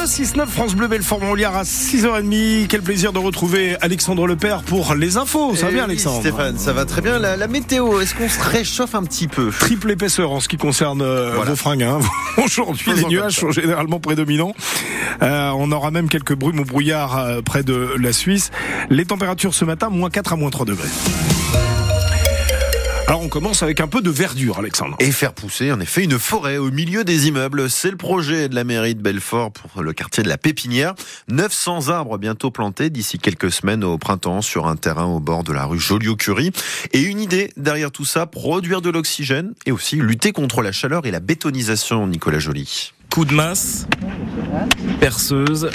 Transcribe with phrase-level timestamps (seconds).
[0.00, 2.68] Le 6-9 France Bleu Belfort Montbéliard à 6h30.
[2.68, 5.54] Quel plaisir de retrouver Alexandre Lepère pour les infos.
[5.54, 7.18] Ça va Eh bien oui, Alexandre Stéphane, ça va très bien.
[7.18, 9.50] La, la météo, est-ce qu'on se réchauffe un petit peu?
[9.50, 11.50] Triple épaisseur en ce qui concerne euh, Voilà.
[11.50, 11.82] vos fringues.
[11.82, 11.98] hein.
[12.42, 14.54] Aujourd'hui, les nuages sont généralement prédominants.
[15.22, 18.50] Euh, on aura même quelques brumes ou brouillards euh, près de la Suisse.
[18.88, 20.88] Les températures ce matin, moins 4 à moins 3 degrés.
[23.10, 24.96] Alors on commence avec un peu de verdure, Alexandre.
[25.00, 27.68] Et faire pousser en effet une forêt au milieu des immeubles.
[27.68, 30.94] C'est le projet de la mairie de Belfort pour le quartier de la Pépinière.
[31.26, 35.52] 900 arbres bientôt plantés d'ici quelques semaines au printemps sur un terrain au bord de
[35.52, 36.52] la rue Joliot-Curie.
[36.92, 41.04] Et une idée derrière tout ça, produire de l'oxygène et aussi lutter contre la chaleur
[41.04, 42.92] et la bétonisation, Nicolas Joly.
[43.10, 43.88] Coup de masse,
[45.00, 45.68] perceuse.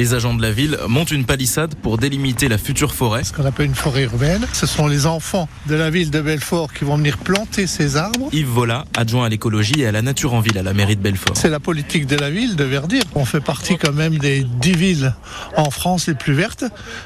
[0.00, 3.22] Les agents de la ville montent une palissade pour délimiter la future forêt.
[3.22, 4.46] ce qu'on appelle une forêt urbaine.
[4.54, 8.30] Ce sont les enfants de la ville de Belfort qui vont venir planter ces arbres.
[8.32, 11.02] Yves Vola, adjoint à l'écologie et à la nature en ville à la mairie de
[11.02, 11.36] Belfort.
[11.36, 13.02] C'est la politique de la ville de verdir.
[13.14, 15.14] On fait partie quand même des dix villes
[15.58, 16.64] en France les plus vertes.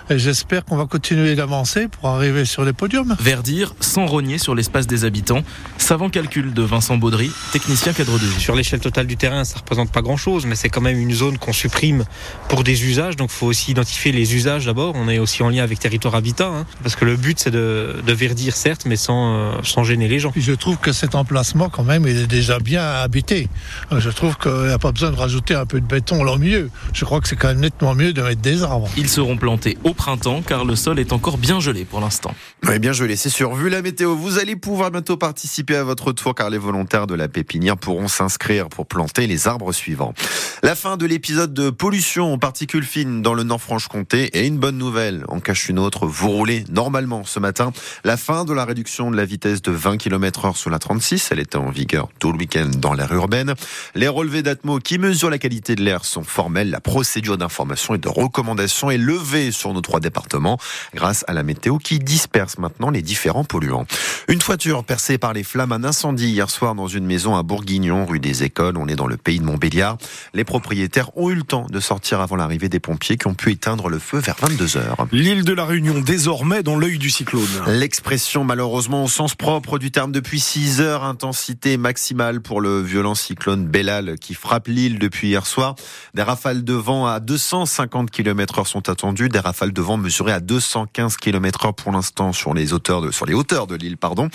[0.09, 3.17] Et j'espère qu'on va continuer d'avancer pour arriver sur les podiums.
[3.19, 5.43] Verdir sans rogner sur l'espace des habitants.
[5.79, 8.41] Savant calcul de Vincent Baudry, technicien cadre de vie.
[8.41, 11.39] Sur l'échelle totale du terrain, ça représente pas grand-chose, mais c'est quand même une zone
[11.39, 12.05] qu'on supprime
[12.49, 13.17] pour des usages.
[13.17, 14.95] Donc, il faut aussi identifier les usages d'abord.
[14.97, 17.97] On est aussi en lien avec territoire habitat, hein, parce que le but c'est de,
[18.07, 20.31] de verdir certes, mais sans, euh, sans gêner les gens.
[20.33, 23.49] Puis je trouve que cet emplacement, quand même, il est déjà bien habité.
[23.93, 26.33] Euh, Je trouve qu'il n'y a pas besoin de rajouter un peu de béton là
[26.33, 26.71] au milieu.
[26.93, 28.89] Je crois que c'est quand même nettement mieux de mettre des arbres.
[28.97, 32.35] Ils seront plantés au printemps car le sol est encore bien gelé pour l'instant.
[32.67, 33.55] Oui, bien je c'est sûr.
[33.55, 37.15] Vu la météo, vous allez pouvoir bientôt participer à votre tour car les volontaires de
[37.15, 40.15] la pépinière pourront s'inscrire pour planter les arbres suivants.
[40.63, 44.79] La fin de l'épisode de pollution aux particules fines dans le Nord-Franche-Comté et une bonne
[44.79, 46.07] nouvelle en cache une autre.
[46.07, 47.75] Vous roulez normalement ce matin.
[48.05, 51.29] La fin de la réduction de la vitesse de 20 km heure sur la 36.
[51.31, 53.53] Elle était en vigueur tout le week-end dans l'air urbaine.
[53.95, 56.71] Les relevés d'Atmo qui mesurent la qualité de l'air sont formels.
[56.71, 60.57] La procédure d'information et de recommandation est levée sur nos trois départements
[60.95, 63.85] grâce à la météo qui disperse maintenant les différents polluants.
[64.29, 68.07] Une toiture percée par les flammes, un incendie hier soir dans une maison à Bourguignon,
[68.07, 68.79] rue des Écoles.
[68.79, 69.99] On est dans le pays de Montbéliard.
[70.33, 73.53] Les propriétaires ont eu le temps de sortir avant l'arrivée des pompiers qui ont pu
[73.53, 75.07] éteindre le feu vers 22 heures.
[75.13, 77.45] L'île de la Réunion désormais dans l'œil du cyclone.
[77.67, 83.15] L'expression malheureusement au sens propre du terme depuis 6 heures, intensité maximale pour le violent
[83.15, 85.75] cyclone Bellal qui frappe l'île depuis hier soir.
[86.15, 90.33] Des rafales de vent à 250 km heure sont attendues, des rafales de vent mesurées
[90.33, 93.97] à 215 km heure pour l'instant sur les hauteurs de, sur les hauteurs de l'île,
[93.97, 94.29] pardon.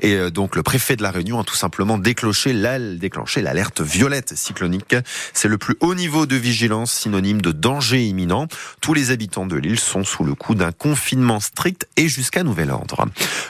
[0.00, 4.96] Et euh, donc le préfet de la Réunion a tout simplement déclenché l'alerte violette cyclonique.
[5.32, 8.46] C'est le plus haut niveau de vigilance, synonyme de danger imminent.
[8.82, 12.70] Tous les habitants de l'île sont sous le coup d'un confinement strict et jusqu'à nouvel
[12.70, 13.06] ordre.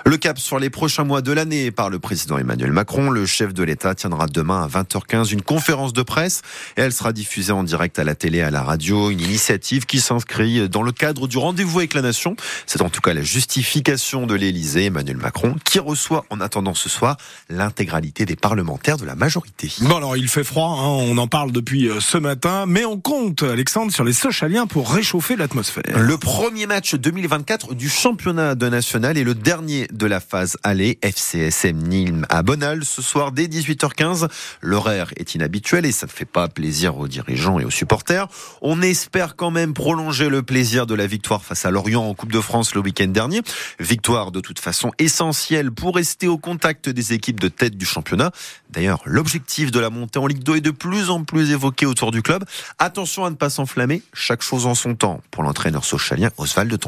[0.06, 3.10] Le cap sur les prochains mois de l'année par le président Emmanuel Macron.
[3.10, 6.42] Le chef de l'État tiendra demain à 20h15 une conférence de presse
[6.76, 9.10] et elle sera diffusée en direct à la télé, à la radio.
[9.10, 12.36] Une initiative qui s'inscrit dans le cadre du rendez-vous avec la nation.
[12.66, 16.88] C'est en tout cas la justification de l'Élysée, Emmanuel Macron, qui reçoit en attendant ce
[16.88, 17.16] soir
[17.50, 19.72] l'intégralité des parlementaires de la majorité.
[19.80, 23.00] Bon alors il fait froid, hein, on en parle depuis euh, ce matin, mais on
[23.00, 25.98] compte Alexandre sur les Sochaliens pour réchauffer l'atmosphère.
[25.98, 30.98] Le premier match 2024 du championnat de national et le dernier de la phase aller
[31.02, 34.28] FCSM Nîmes à Bonal ce soir dès 18h15.
[34.60, 38.28] L'horaire est inhabituel et ça ne fait pas plaisir aux dirigeants et aux supporters.
[38.60, 42.32] On espère quand même prolonger le plaisir de la victoire face à Lorient en Coupe
[42.32, 43.40] de France le week-end dernier.
[43.80, 48.30] Victoire de toute façon essentielle pour rester au contact des équipes de tête du championnat.
[48.70, 52.10] D'ailleurs, l'objectif de la montée en Ligue 2 est de plus en plus évoqué autour
[52.10, 52.44] du club.
[52.78, 56.78] Attention à ne pas s'enflammer, chaque chose en son temps pour l'entraîneur sochalien Oswald de.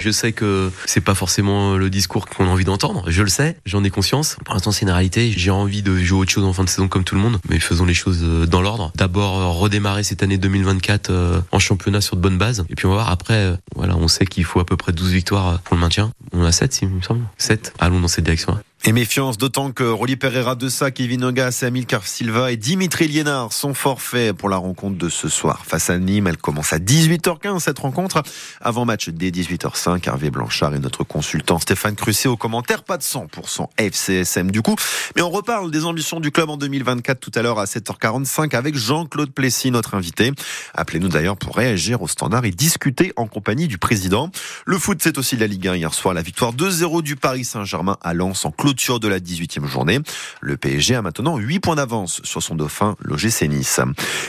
[0.00, 3.04] Je sais que c'est pas forcément le discours qu'on a envie d'entendre.
[3.08, 4.36] Je le sais, j'en ai conscience.
[4.44, 5.32] Pour l'instant, c'est une réalité.
[5.34, 7.58] J'ai envie de jouer autre chose en fin de saison comme tout le monde, mais
[7.58, 8.92] faisons les choses euh, dans l'ordre.
[8.96, 12.64] D'abord, euh, redémarrer cette année 2024 euh, en championnat sur de bonnes bases.
[12.68, 13.56] Et puis on va voir après.
[13.74, 16.10] Voilà, on sait qu'il faut à peu près 12 victoires pour le maintien.
[16.32, 17.24] On a 7, il me semble.
[17.38, 17.72] 7.
[17.78, 18.60] Allons dans cette direction-là.
[18.86, 23.50] Et méfiance, d'autant que Rolly Pereira de Sa, Kevin Ogas, Amilcar Silva et Dimitri Liénard
[23.54, 25.64] sont forfaits pour la rencontre de ce soir.
[25.64, 28.22] Face à Nîmes, elle commence à 18h15 cette rencontre.
[28.60, 32.84] Avant match dès 18h05, Hervé Blanchard et notre consultant Stéphane Crucé au commentaire.
[32.84, 34.76] Pas de 100% FCSM du coup.
[35.16, 38.76] Mais on reparle des ambitions du club en 2024 tout à l'heure à 7h45 avec
[38.76, 40.30] Jean-Claude Plessis, notre invité.
[40.74, 44.30] Appelez-nous d'ailleurs pour réagir au standard et discuter en compagnie du président.
[44.66, 46.12] Le foot, c'est aussi la Ligue 1 hier soir.
[46.12, 50.00] La victoire 2-0 du Paris Saint-Germain à Lens en clôture de la 18e journée.
[50.40, 53.80] Le PSG a maintenant 8 points d'avance sur son dauphin, l'OGC Nice.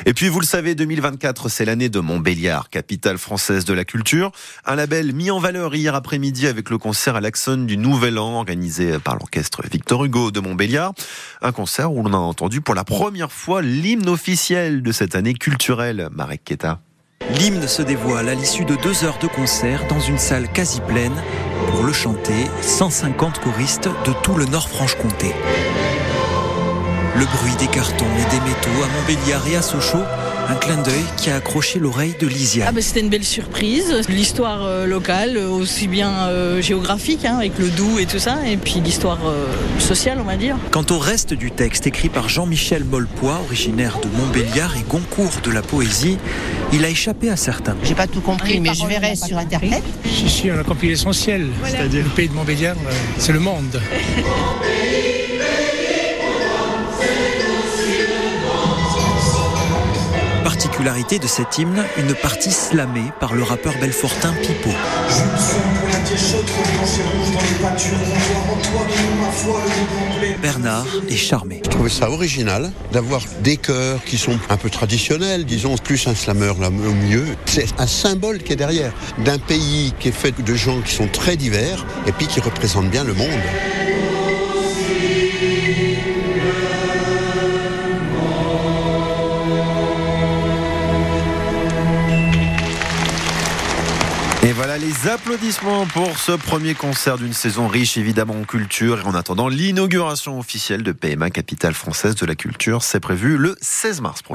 [0.05, 4.31] Et puis, vous le savez, 2024, c'est l'année de Montbéliard, capitale française de la culture.
[4.65, 8.37] Un label mis en valeur hier après-midi avec le concert à l'Axon du Nouvel An,
[8.37, 10.93] organisé par l'orchestre Victor Hugo de Montbéliard.
[11.41, 15.33] Un concert où l'on a entendu pour la première fois l'hymne officiel de cette année
[15.33, 16.79] culturelle, Marek Keta.
[17.33, 21.15] L'hymne se dévoile à l'issue de deux heures de concert dans une salle quasi pleine.
[21.71, 25.33] Pour le chanter, 150 choristes de tout le Nord-Franche-Comté.
[27.17, 30.03] Le bruit des cartons et des métaux à Montbéliard et à Sochaux
[30.47, 32.65] un clin d'œil qui a accroché l'oreille de Lysia.
[32.67, 34.01] Ah bah c'était une belle surprise.
[34.09, 38.57] L'histoire euh, locale, aussi bien euh, géographique, hein, avec le Doubs et tout ça, et
[38.57, 39.47] puis l'histoire euh,
[39.79, 40.55] sociale, on va dire.
[40.71, 45.51] Quant au reste du texte écrit par Jean-Michel Molpois, originaire de Montbéliard et Goncourt de
[45.51, 46.17] la poésie,
[46.73, 47.75] il a échappé à certains.
[47.83, 49.83] J'ai pas tout compris, mais je verrai sur Internet.
[50.05, 51.47] Si, si, on a compris l'essentiel.
[51.65, 52.75] C'est-à-dire le pays de Montbéliard,
[53.17, 53.81] c'est le monde.
[61.19, 64.69] de cet hymne, une partie slamée par le rappeur belfortin Pipo.
[70.41, 71.61] Bernard est charmé.
[71.63, 76.15] Je trouvais ça original d'avoir des chœurs qui sont un peu traditionnels, disons plus un
[76.15, 77.25] slameur là au mieux.
[77.45, 81.07] C'est un symbole qui est derrière d'un pays qui est fait de gens qui sont
[81.07, 83.29] très divers et puis qui représentent bien le monde.
[94.45, 98.99] Et voilà les applaudissements pour ce premier concert d'une saison riche évidemment en culture.
[98.99, 103.55] Et en attendant l'inauguration officielle de PMA, capitale française de la culture, c'est prévu le
[103.59, 104.23] 16 mars prochain.